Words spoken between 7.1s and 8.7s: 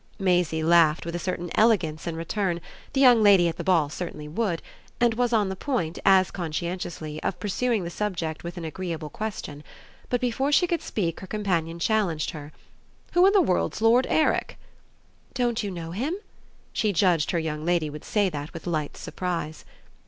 of pursuing the subject with an